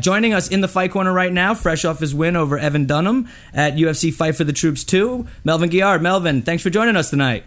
[0.00, 3.28] Joining us in the fight corner right now, fresh off his win over Evan Dunham
[3.52, 6.02] at UFC Fight for the Troops 2, Melvin Guillard.
[6.02, 7.42] Melvin, thanks for joining us tonight.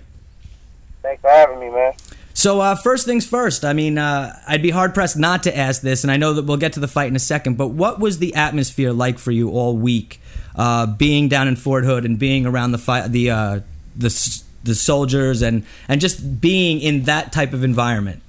[1.01, 1.93] Thanks for having me, man.
[2.33, 5.81] So, uh, first things first, I mean, uh, I'd be hard pressed not to ask
[5.81, 8.01] this, and I know that we'll get to the fight in a second, but what
[8.01, 10.19] was the atmosphere like for you all week,
[10.57, 13.59] uh, being down in Fort Hood and being around the fight, the, uh,
[13.95, 18.21] the, the soldiers and, and just being in that type of environment?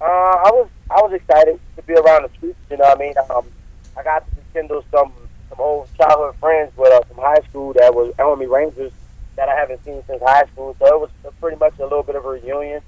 [0.00, 2.58] Uh, I was I was excited be around the streets.
[2.70, 3.14] You know what I mean?
[3.30, 3.46] Um,
[3.96, 5.12] I got to rekindle some
[5.48, 8.92] some old childhood friends with uh, from high school that was Army Rangers
[9.36, 10.76] that I haven't seen since high school.
[10.78, 12.82] So it was pretty much a little bit of a reunion.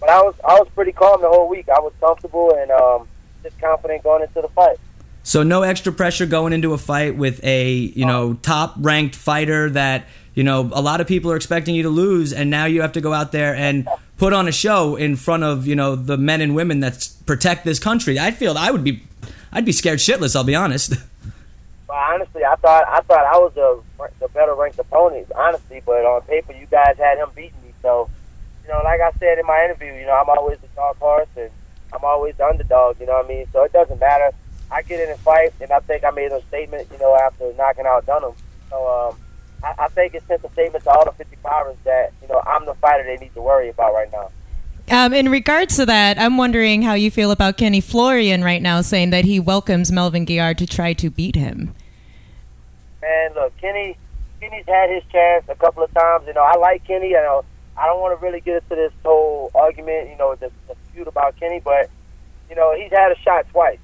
[0.00, 1.68] But I was I was pretty calm the whole week.
[1.68, 3.08] I was comfortable and um,
[3.42, 4.78] just confident going into the fight.
[5.22, 9.70] So no extra pressure going into a fight with a you know top ranked fighter
[9.70, 12.82] that you know a lot of people are expecting you to lose, and now you
[12.82, 15.96] have to go out there and put on a show in front of you know
[15.96, 18.18] the men and women that protect this country.
[18.18, 19.02] I feel I would be,
[19.52, 20.36] I'd be scared shitless.
[20.36, 20.94] I'll be honest.
[21.86, 25.82] Well, honestly, I thought I thought I was the the better ranked opponent, honestly.
[25.84, 27.74] But on paper, you guys had him beating me.
[27.82, 28.08] So,
[28.62, 31.28] you know, like I said in my interview, you know, I'm always the dark horse
[31.36, 31.50] and
[31.92, 32.98] I'm always the underdog.
[33.00, 33.46] You know what I mean?
[33.52, 34.30] So it doesn't matter.
[34.70, 37.52] I get in a fight, and I think I made a statement, you know, after
[37.52, 38.32] knocking out Dunham.
[38.70, 39.18] So um,
[39.62, 42.64] I, I think it sent a statement to all the 55ers that you know I'm
[42.64, 44.30] the fighter they need to worry about right now.
[44.90, 48.82] Um, in regards to that, I'm wondering how you feel about Kenny Florian right now
[48.82, 51.74] saying that he welcomes Melvin Guillard to try to beat him.
[53.00, 53.96] Man, look, Kenny,
[54.40, 56.26] Kenny's had his chance a couple of times.
[56.26, 57.08] You know, I like Kenny.
[57.08, 57.44] You know,
[57.78, 61.36] I don't want to really get into this whole argument, you know, the dispute about
[61.40, 61.88] Kenny, but
[62.50, 63.78] you know, he's had a shot twice.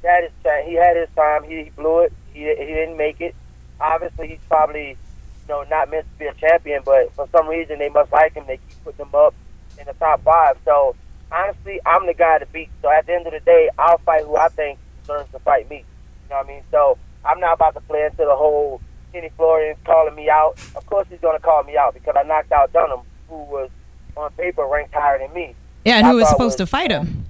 [0.00, 0.32] He had his
[0.64, 1.42] He had his time.
[1.42, 2.12] He, he blew it.
[2.32, 3.34] He he didn't make it.
[3.80, 7.80] Obviously, he's probably you know not meant to be a champion, but for some reason
[7.80, 8.44] they must like him.
[8.46, 9.34] They keep putting him up
[9.78, 10.56] in the top five.
[10.64, 10.96] So
[11.30, 12.70] honestly, I'm the guy to beat.
[12.82, 15.68] So at the end of the day, I'll fight who I think deserves to fight
[15.70, 15.84] me.
[16.24, 16.62] You know what I mean?
[16.70, 18.80] So I'm not about to play into the whole
[19.12, 20.58] Kenny Florian calling me out.
[20.74, 23.70] Of course, he's going to call me out because I knocked out Dunham, who was
[24.16, 25.54] on paper ranked higher than me.
[25.84, 27.26] Yeah, and who was supposed was, to fight him?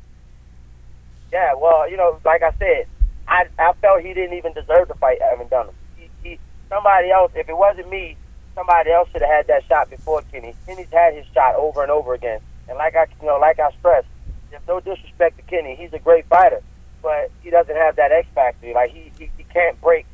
[1.32, 2.86] Yeah, well, you know, like I said,
[3.28, 5.74] I I felt he didn't even deserve to fight Evan Dunham.
[5.96, 7.32] He, he somebody else.
[7.34, 8.16] If it wasn't me,
[8.56, 10.56] somebody else should have had that shot before Kenny.
[10.66, 12.40] Kenny's had his shot over and over again.
[12.68, 14.08] And like I, you know, like I stressed,
[14.50, 15.76] there's no disrespect to Kenny.
[15.76, 16.62] He's a great fighter,
[17.02, 18.72] but he doesn't have that X factor.
[18.72, 20.06] Like he, he, he can't break,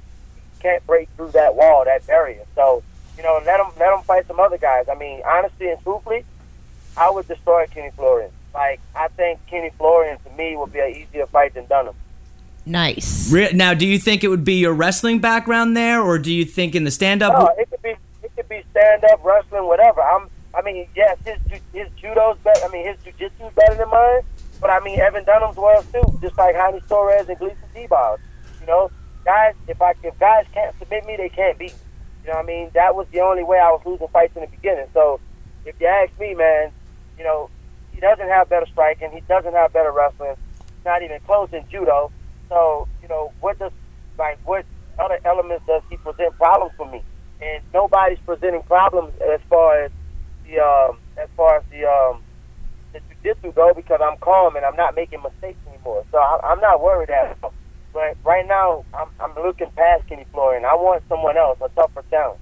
[0.57, 2.45] he can't break through that wall, that barrier.
[2.55, 2.83] So,
[3.17, 4.87] you know, let him, let him fight some other guys.
[4.91, 6.25] I mean, honestly and truthfully,
[6.97, 8.33] I would destroy Kenny Florian.
[8.53, 11.95] Like I think Kenny Florian to me would be an easier fight than Dunham.
[12.65, 13.33] Nice.
[13.33, 16.77] Now, do you think it would be your wrestling background there, or do you think
[16.77, 17.33] in the stand-up?
[17.37, 17.95] No, it could be
[18.37, 20.03] could be stand up wrestling, whatever.
[20.03, 20.29] I'm.
[20.55, 21.39] I mean, yes, his
[21.73, 22.65] his judo's better.
[22.65, 24.21] I mean, his jujitsu's better than mine.
[24.61, 28.19] But I mean, Evan Dunham's well too, just like Jaime Torres and Gleison Tibau.
[28.61, 28.91] You know,
[29.25, 31.79] guys, if I if guys can't submit me, they can't beat me.
[32.25, 32.71] You know what I mean?
[32.75, 34.87] That was the only way I was losing fights in the beginning.
[34.95, 35.19] So,
[35.65, 36.71] if you ask me, man,
[37.19, 37.51] you know,
[37.93, 39.11] he doesn't have better striking.
[39.11, 40.37] He doesn't have better wrestling.
[40.85, 42.13] Not even close in judo.
[42.49, 43.73] So, you know, what does
[44.19, 44.65] like what
[44.99, 47.03] other elements does he present problems for me?
[47.43, 49.93] And nobody's presenting problems as far as
[50.45, 52.23] the um, as far as the um,
[52.95, 56.05] the jujitsu go because I'm calm and I'm not making mistakes anymore.
[56.13, 57.55] So I, I'm not worried at all.
[57.93, 60.65] But right now, I'm, I'm looking past Kenny Florian.
[60.65, 62.41] I want someone else, a tougher talent.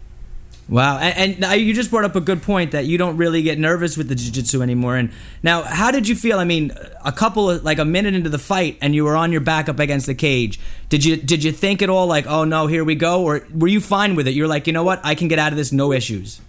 [0.70, 3.58] Wow, and, and, you just brought up a good point that you don't really get
[3.58, 4.96] nervous with the jiu-jitsu anymore.
[4.96, 5.10] And
[5.42, 6.38] now, how did you feel?
[6.38, 6.70] I mean,
[7.04, 9.68] a couple of like a minute into the fight, and you were on your back
[9.68, 10.60] up against the cage.
[10.88, 13.66] Did you did you think at all like, oh no, here we go, or were
[13.66, 14.34] you fine with it?
[14.34, 16.40] You're like, you know what, I can get out of this, no issues.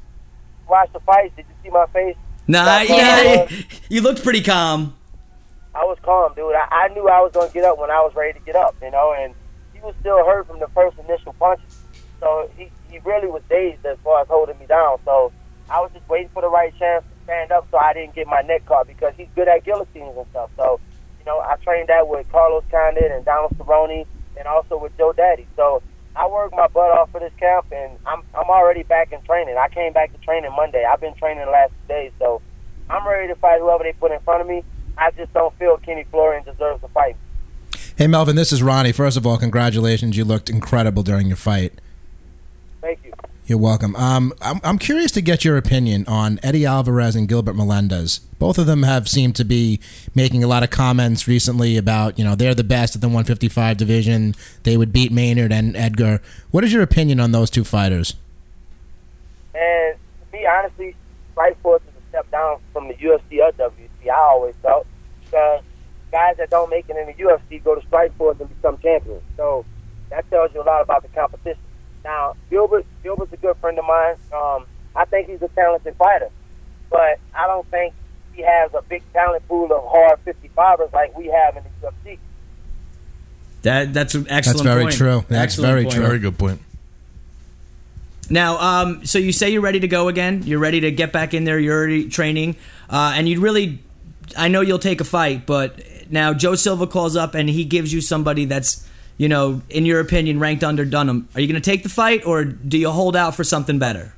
[0.70, 1.36] Watch the fight.
[1.36, 2.16] Did you see my face?
[2.48, 3.50] Nah, yeah,
[3.90, 4.96] you looked pretty calm.
[5.74, 6.54] I was calm, dude.
[6.54, 8.76] I, I knew I was gonna get up when I was ready to get up,
[8.84, 9.34] you know, and
[9.74, 11.80] he was still hurt from the first initial punches.
[12.20, 15.00] So he, he really was dazed as far as holding me down.
[15.06, 15.32] So
[15.70, 18.28] I was just waiting for the right chance to stand up so I didn't get
[18.28, 20.50] my neck caught because he's good at guillotines and stuff.
[20.58, 20.80] So,
[21.20, 24.06] you know, I trained that with Carlos Condit and Donald Cerrone
[24.38, 25.48] and also with Joe Daddy.
[25.56, 25.82] So
[26.16, 29.56] I worked my butt off for this camp and I'm I'm already back in training.
[29.58, 30.84] I came back to training Monday.
[30.84, 32.42] I've been training the last two days, so
[32.90, 34.64] I'm ready to fight whoever they put in front of me.
[34.98, 37.16] I just don't feel Kenny Florian deserves to fight.
[37.96, 38.92] Hey Melvin, this is Ronnie.
[38.92, 40.18] First of all, congratulations.
[40.18, 41.80] You looked incredible during your fight.
[43.52, 43.98] You're welcome.
[43.98, 48.20] Um, I'm, I'm curious to get your opinion on Eddie Alvarez and Gilbert Melendez.
[48.40, 49.82] Both of them have seemed to be
[50.16, 53.76] making a lot of comments recently about, you know, they're the best at the 155
[53.76, 54.36] division.
[54.64, 56.22] They would beat Maynard and Edgar.
[56.52, 58.14] What is your opinion on those two fighters?
[59.54, 60.96] And to be honestly,
[61.36, 64.10] Strikeforce is a step down from the UFC or WEC.
[64.10, 64.88] I always felt
[65.26, 65.62] because
[66.10, 69.24] guys that don't make it in the UFC go to Strikeforce and become champions.
[69.36, 69.66] So
[70.10, 71.60] that tells you a lot about the competition.
[72.04, 74.16] Now, Gilbert, Gilbert's a good friend of mine.
[74.34, 74.66] Um,
[74.96, 76.30] I think he's a talented fighter,
[76.90, 77.94] but I don't think
[78.34, 82.18] he has a big talent pool of hard 55ers like we have in the UFC.
[83.64, 84.58] That that's an excellent.
[84.58, 84.96] That's very point.
[84.96, 85.26] true.
[85.28, 85.96] That's Excellent very point.
[85.96, 86.06] true.
[86.06, 86.62] Very good point.
[88.30, 90.42] Now, um, so you say you're ready to go again.
[90.44, 91.60] You're ready to get back in there.
[91.60, 92.56] You're already training,
[92.90, 93.80] uh, and you really.
[94.38, 97.92] I know you'll take a fight, but now Joe Silva calls up and he gives
[97.92, 98.88] you somebody that's,
[99.22, 101.30] you know, in your opinion, ranked under Dunham.
[101.36, 104.16] Are you going to take the fight, or do you hold out for something better?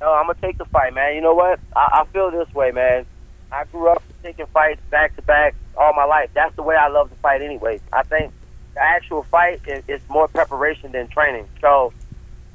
[0.00, 1.14] No, I'm gonna take the fight, man.
[1.14, 1.60] You know what?
[1.76, 3.04] I, I feel this way, man.
[3.52, 6.30] I grew up taking fights back to back all my life.
[6.32, 7.80] That's the way I love to fight, anyway.
[7.92, 8.32] I think
[8.72, 11.46] the actual fight is, is more preparation than training.
[11.60, 11.92] So,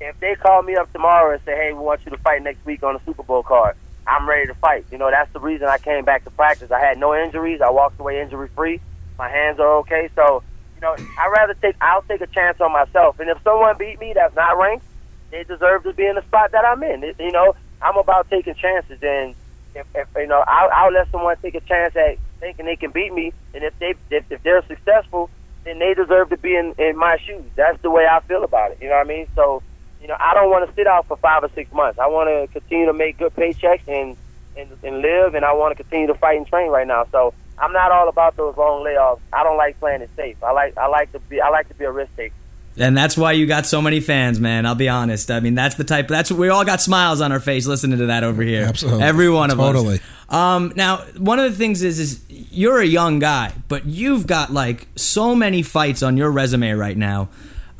[0.01, 2.65] if they call me up tomorrow and say, "Hey, we want you to fight next
[2.65, 3.75] week on the Super Bowl card,"
[4.07, 4.85] I'm ready to fight.
[4.91, 6.71] You know, that's the reason I came back to practice.
[6.71, 7.61] I had no injuries.
[7.61, 8.81] I walked away injury free.
[9.19, 10.09] My hands are okay.
[10.15, 10.43] So,
[10.79, 11.75] you know, I rather take.
[11.81, 13.19] I'll take a chance on myself.
[13.19, 14.85] And if someone beat me that's not ranked,
[15.29, 17.13] they deserve to be in the spot that I'm in.
[17.19, 19.35] You know, I'm about taking chances, and
[19.75, 22.91] if, if you know, I'll, I'll let someone take a chance at thinking they can
[22.91, 25.29] beat me, and if they if, if they're successful,
[25.65, 27.43] then they deserve to be in in my shoes.
[27.55, 28.77] That's the way I feel about it.
[28.81, 29.27] You know what I mean?
[29.35, 29.61] So,
[30.01, 31.99] you know, I don't want to sit out for five or six months.
[31.99, 34.15] I want to continue to make good paychecks and
[34.55, 37.05] and, and live, and I want to continue to fight and train right now.
[37.11, 37.33] So.
[37.59, 39.19] I'm not all about those long layoffs.
[39.33, 40.41] I don't like playing it safe.
[40.43, 42.33] I like I like to be I like to be a risk taker.
[42.77, 44.65] And that's why you got so many fans, man.
[44.65, 45.31] I'll be honest.
[45.31, 46.07] I mean, that's the type.
[46.07, 48.63] That's we all got smiles on our face listening to that over here.
[48.63, 49.03] Absolutely.
[49.03, 49.95] every one of Totally.
[49.95, 50.33] us.
[50.33, 54.53] Um, now, one of the things is, is you're a young guy, but you've got
[54.53, 57.29] like so many fights on your resume right now.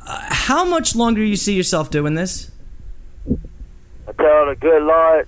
[0.06, 2.52] Uh, how much longer you see yourself doing this?
[4.20, 5.28] until the good Lord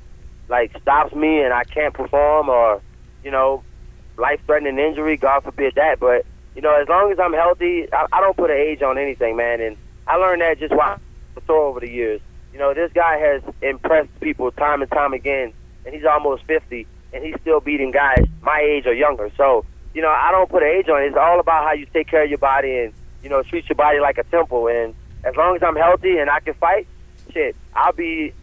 [0.50, 2.82] like stops me and I can't perform or
[3.24, 3.64] you know
[4.18, 5.18] life threatening injury.
[5.18, 6.00] God forbid that.
[6.00, 6.26] But
[6.56, 9.36] you know, as long as I'm healthy, I, I don't put an age on anything,
[9.36, 9.62] man.
[9.62, 9.78] And
[10.08, 11.04] I learned that just watching
[11.36, 12.22] Couture over the years.
[12.54, 15.54] You know, this guy has impressed people time and time again,
[15.86, 19.32] and he's almost 50, and he's still beating guys my age or younger.
[19.38, 21.08] So, you know, I don't put an age on it.
[21.08, 22.94] It's all about how you take care of your body and,
[23.24, 24.68] you know, treat your body like a temple.
[24.68, 24.94] And
[25.24, 26.88] as long as I'm healthy and I can fight,
[27.32, 28.34] shit, I'll be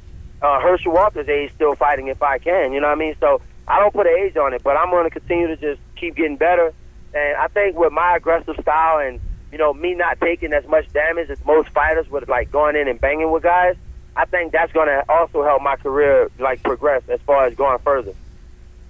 [0.40, 2.72] uh, Herschel Walker's age still fighting if I can.
[2.72, 3.16] You know what I mean?
[3.20, 5.80] So I don't put an age on it, but I'm going to continue to just
[5.96, 6.72] keep getting better.
[7.14, 9.20] And I think with my aggressive style and
[9.52, 12.88] you know me not taking as much damage as most fighters with like going in
[12.88, 13.76] and banging with guys,
[14.16, 17.78] I think that's going to also help my career like progress as far as going
[17.78, 18.14] further.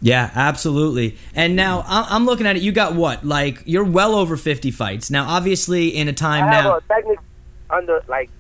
[0.01, 1.17] Yeah, absolutely.
[1.35, 2.63] And now I'm looking at it.
[2.63, 3.25] You got what?
[3.25, 5.29] Like you're well over 50 fights now.
[5.29, 6.81] Obviously, in a time now.
[7.71, 8.31] under like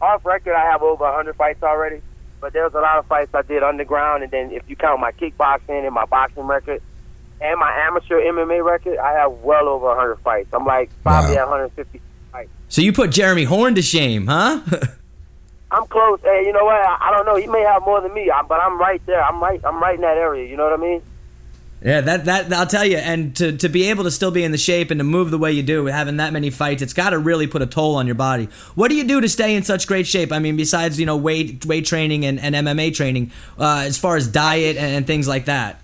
[0.00, 0.54] off record.
[0.54, 2.00] I have over 100 fights already,
[2.40, 5.00] but there was a lot of fights I did underground, and then if you count
[5.00, 6.80] my kickboxing and my boxing record
[7.40, 10.48] and my amateur MMA record, I have well over 100 fights.
[10.52, 11.42] I'm like probably Wow.
[11.42, 12.00] at 150
[12.32, 12.50] fights.
[12.68, 14.60] So you put Jeremy Horn to shame, huh?
[15.70, 16.18] I'm close.
[16.22, 16.76] Hey, you know what?
[16.76, 17.36] I, I don't know.
[17.36, 19.22] He may have more than me, I, but I'm right there.
[19.22, 19.60] I'm right.
[19.64, 20.48] I'm right in that area.
[20.48, 21.02] You know what I mean?
[21.80, 24.50] Yeah, that that I'll tell you, and to to be able to still be in
[24.50, 27.10] the shape and to move the way you do, having that many fights, it's got
[27.10, 28.48] to really put a toll on your body.
[28.74, 30.32] What do you do to stay in such great shape?
[30.32, 34.16] I mean, besides you know weight weight training and, and MMA training, uh, as far
[34.16, 35.80] as diet and, and things like that.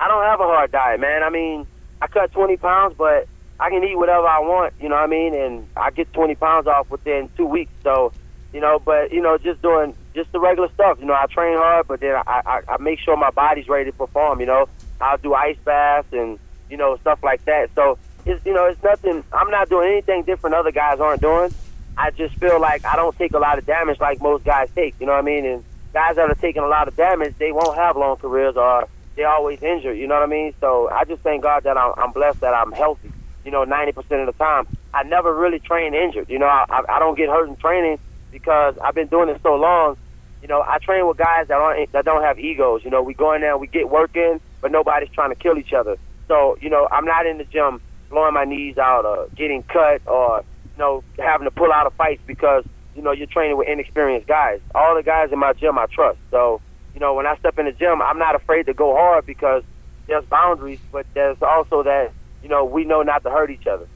[0.00, 1.22] I don't have a hard diet, man.
[1.22, 1.64] I mean,
[2.00, 3.28] I cut 20 pounds, but
[3.60, 4.74] I can eat whatever I want.
[4.80, 5.32] You know what I mean?
[5.32, 7.70] And I get 20 pounds off within two weeks.
[7.84, 8.12] So,
[8.52, 10.98] you know, but you know, just doing just the regular stuff.
[11.00, 13.90] You know, I train hard, but then I I, I make sure my body's ready
[13.90, 14.40] to perform.
[14.40, 14.68] You know,
[15.00, 16.38] I'll do ice baths and
[16.70, 17.70] you know stuff like that.
[17.74, 19.24] So it's you know it's nothing.
[19.32, 21.52] I'm not doing anything different other guys aren't doing.
[21.96, 24.94] I just feel like I don't take a lot of damage like most guys take.
[24.98, 25.44] You know what I mean?
[25.44, 28.88] And guys that are taking a lot of damage, they won't have long careers or
[29.14, 29.98] they're always injured.
[29.98, 30.54] You know what I mean?
[30.60, 33.12] So I just thank God that I'm, I'm blessed that I'm healthy.
[33.44, 36.30] You know, 90% of the time, I never really train injured.
[36.30, 37.98] You know, I I don't get hurt in training
[38.32, 39.96] because I've been doing it so long.
[40.40, 42.82] You know, I train with guys that aren't that don't have egos.
[42.84, 45.56] You know, we go in there, we get work in, but nobody's trying to kill
[45.56, 45.96] each other.
[46.26, 50.02] So you know, I'm not in the gym blowing my knees out or getting cut
[50.06, 52.64] or you know having to pull out of fights because
[52.96, 54.60] you know you're training with inexperienced guys.
[54.74, 56.18] All the guys in my gym I trust.
[56.30, 56.60] So
[56.94, 59.62] you know, when I step in the gym, I'm not afraid to go hard because
[60.06, 62.12] there's boundaries, but there's also that
[62.42, 63.86] you know we know not to hurt each other.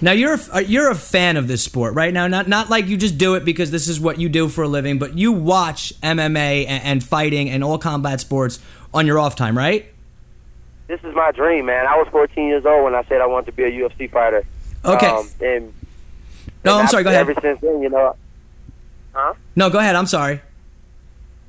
[0.00, 2.26] Now you're a, uh, you're a fan of this sport right now.
[2.26, 4.68] Not not like you just do it because this is what you do for a
[4.68, 8.60] living, but you watch MMA and, and fighting and all combat sports
[8.94, 9.86] on your off time, right?
[10.86, 11.86] This is my dream, man.
[11.86, 14.44] I was 14 years old when I said I wanted to be a UFC fighter.
[14.84, 15.06] Okay.
[15.06, 15.72] Um, and
[16.64, 17.02] No, and I'm sorry.
[17.02, 17.22] Go ahead.
[17.28, 18.14] Ever since then, you know,
[19.12, 19.34] huh?
[19.56, 19.96] No, go ahead.
[19.96, 20.40] I'm sorry.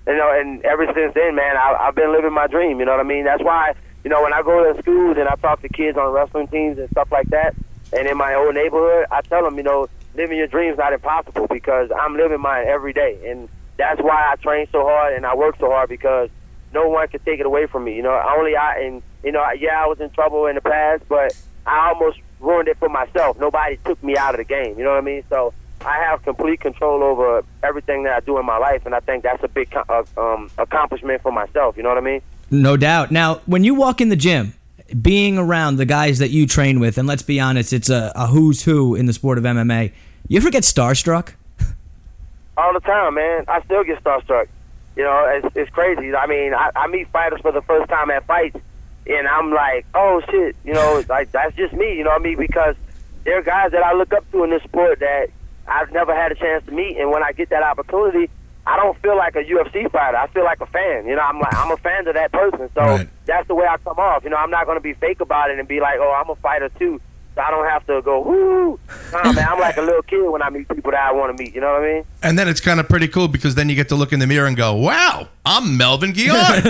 [0.07, 2.79] you know, and ever since then, man, I, I've been living my dream.
[2.79, 3.25] You know what I mean?
[3.25, 3.75] That's why
[4.07, 6.77] you know, when I go to schools and I talk to kids on wrestling teams
[6.77, 7.53] and stuff like that,
[7.93, 11.47] and in my old neighborhood, I tell them, you know, living your dreams not impossible
[11.47, 15.35] because I'm living mine every day, and that's why I train so hard and I
[15.35, 16.29] work so hard because
[16.73, 17.95] no one can take it away from me.
[17.95, 21.03] You know, only I and you know, yeah, I was in trouble in the past,
[21.07, 21.33] but
[21.65, 23.39] I almost ruined it for myself.
[23.39, 24.77] Nobody took me out of the game.
[24.77, 25.23] You know what I mean?
[25.29, 25.53] So
[25.85, 29.23] I have complete control over everything that I do in my life, and I think
[29.23, 31.77] that's a big uh, um, accomplishment for myself.
[31.77, 32.21] You know what I mean?
[32.49, 33.11] No doubt.
[33.11, 34.53] Now, when you walk in the gym,
[35.01, 38.27] being around the guys that you train with, and let's be honest, it's a, a
[38.27, 39.91] who's who in the sport of MMA.
[40.27, 41.33] You ever get starstruck?
[42.57, 43.45] All the time, man.
[43.47, 44.47] I still get starstruck.
[44.95, 46.13] You know, it's, it's crazy.
[46.15, 48.57] I mean, I, I meet fighters for the first time at fights,
[49.05, 51.97] and I'm like, oh shit, you know, like that's just me.
[51.97, 52.37] You know what I mean?
[52.37, 52.75] Because
[53.23, 55.27] there are guys that I look up to in this sport that
[55.67, 58.29] I've never had a chance to meet, and when I get that opportunity,
[58.67, 60.17] I don't feel like a UFC fighter.
[60.17, 61.07] I feel like a fan.
[61.07, 62.69] You know, I'm like I'm a fan of that person.
[62.75, 63.09] So Right.
[63.25, 64.23] that's the way I come off.
[64.25, 66.29] You know, I'm not going to be fake about it and be like, oh, I'm
[66.29, 66.99] a fighter too.
[67.37, 68.79] So I don't have to go, whoo.
[69.13, 71.43] Nah, man, I'm like a little kid when I meet people that I want to
[71.43, 71.53] meet.
[71.53, 72.03] You know what I mean?
[72.23, 74.25] And then it's kind of pretty cool because then you get to look in the
[74.25, 76.65] mirror and go, "Wow, I'm Melvin Guillard."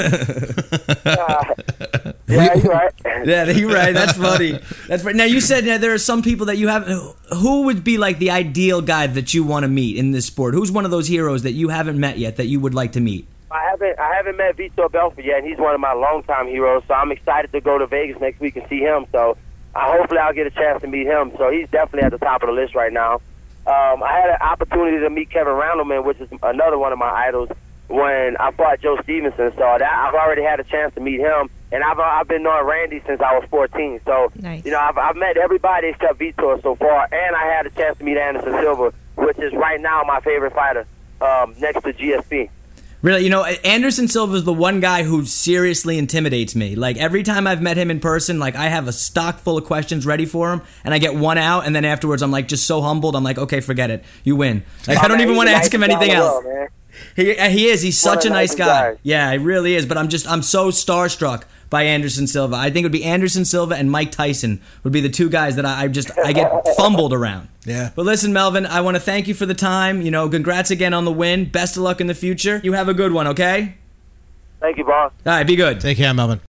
[2.30, 2.92] Yeah, you're right.
[3.26, 3.94] Yeah, you're right.
[3.94, 4.60] That's funny.
[4.90, 5.16] That's right.
[5.16, 6.86] Now you said that there are some people that you have.
[7.38, 10.54] Who would be like the ideal guy that you want to meet in this sport?
[10.54, 13.00] Who's one of those heroes that you haven't met yet that you would like to
[13.00, 13.26] meet?
[13.50, 16.84] I haven't I haven't met Vitor Belfort yet, and he's one of my longtime heroes.
[16.90, 19.06] So I'm excited to go to Vegas next week and see him.
[19.14, 19.34] So I
[19.76, 21.32] hopefully I'll get a chance to meet him.
[21.38, 23.22] So he's definitely at the top of the list right now.
[23.66, 27.10] Um, I had an opportunity to meet Kevin Randleman, which is another one of my
[27.10, 27.50] idols,
[27.90, 29.52] when I fought Joe Stevenson.
[29.52, 32.66] So that, I've already had a chance to meet him, and I've I've been knowing
[32.66, 34.02] Randy since I was 14.
[34.06, 34.64] So Nice.
[34.66, 37.98] you know I've, I've met everybody except Vitor so far, and I had a chance
[37.98, 40.86] to meet Anderson Silva, which is right now my favorite fighter,
[41.22, 42.50] um, next to GSP.
[43.04, 46.76] Really, you know, Anderson Silva is the one guy who seriously intimidates me.
[46.76, 49.66] Like every time I've met him in person, like I have a stock full of
[49.66, 52.66] questions ready for him, and I get one out, and then afterwards I'm like just
[52.66, 53.16] so humbled.
[53.16, 54.64] I'm like, okay, forget it, you win.
[54.88, 56.44] Like I Oh, don't man, even want to ask him anything else.
[56.44, 56.70] world.
[57.16, 57.84] He uh, he is.
[57.84, 58.96] He's such of a the nice nicest guy.
[59.04, 59.86] Yeah, he really is.
[59.86, 62.56] But I'm just I'm so starstruck by Anderson Silva.
[62.56, 65.56] I think it would be Anderson Silva and Mike Tyson would be the two guys
[65.58, 67.50] that I, I just I get fumbled around.
[67.68, 67.92] Yeah.
[67.96, 70.02] But listen, Melvin, I want to thank you for the time.
[70.02, 71.46] You know, congrats again on the win.
[71.46, 72.62] Best of luck in the future.
[72.64, 73.76] You have a good one, okay?
[74.62, 75.12] Thank you, boss.
[75.26, 75.82] All right, be good.
[75.82, 76.47] Take care, Melvin.